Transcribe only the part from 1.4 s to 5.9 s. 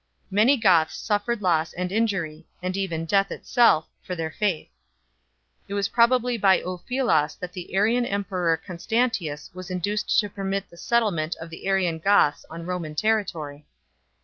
loss and injury, and even death itself, for their faith. It was